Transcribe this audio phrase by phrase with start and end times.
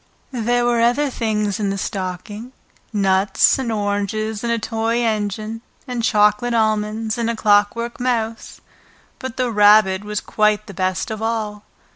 [0.33, 2.53] There were other things in the stocking,
[2.91, 8.61] nuts and oranges and a toy engine, and chocolate almonds and a clockwork mouse,
[9.19, 11.65] but the Rabbit was quite the best of all.